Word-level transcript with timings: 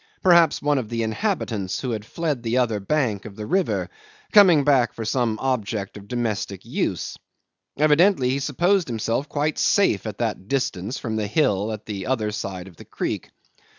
Perhaps 0.23 0.63
one 0.63 0.79
of 0.79 0.89
the 0.89 1.03
inhabitants, 1.03 1.79
who 1.79 1.91
had 1.91 2.03
fled 2.03 2.37
to 2.39 2.41
the 2.41 2.57
other 2.57 2.79
bank 2.79 3.25
of 3.25 3.35
the 3.35 3.45
river, 3.45 3.87
coming 4.31 4.63
back 4.63 4.93
for 4.93 5.05
some 5.05 5.37
object 5.39 5.95
of 5.95 6.07
domestic 6.07 6.65
use. 6.65 7.19
Evidently 7.77 8.31
he 8.31 8.39
supposed 8.39 8.87
himself 8.87 9.29
quite 9.29 9.59
safe 9.59 10.07
at 10.07 10.17
that 10.17 10.47
distance 10.47 10.97
from 10.97 11.17
the 11.17 11.27
hill 11.27 11.69
on 11.69 11.79
the 11.85 12.07
other 12.07 12.31
side 12.31 12.67
of 12.67 12.77
the 12.77 12.85
creek. 12.85 13.29